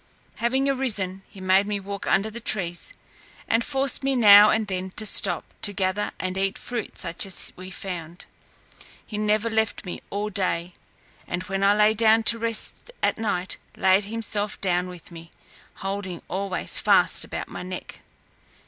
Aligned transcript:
Having 0.37 0.67
arisen, 0.67 1.21
he 1.29 1.39
made 1.39 1.67
me 1.67 1.79
walk 1.79 2.07
under 2.07 2.31
the 2.31 2.39
trees, 2.39 2.91
and 3.47 3.63
forced 3.63 4.03
me 4.03 4.15
now 4.15 4.49
and 4.49 4.65
then 4.65 4.89
to 4.95 5.05
stop, 5.05 5.53
to 5.61 5.73
gather 5.73 6.09
and 6.17 6.39
eat 6.39 6.57
fruit 6.57 6.97
such 6.97 7.23
as 7.27 7.53
we 7.55 7.69
found. 7.69 8.25
He 9.05 9.19
never 9.19 9.47
left 9.47 9.85
me 9.85 10.01
all 10.09 10.31
day, 10.31 10.73
and 11.27 11.43
when 11.43 11.63
I 11.63 11.75
lay 11.75 11.93
down 11.93 12.23
to 12.23 12.39
rest 12.39 12.89
at 13.03 13.19
night, 13.19 13.57
laid 13.77 14.05
himself 14.05 14.59
down 14.59 14.89
with 14.89 15.11
me, 15.11 15.29
holding 15.85 16.23
always 16.27 16.79
fast 16.79 17.23
about 17.23 17.47
my 17.47 17.61
neck. 17.61 17.99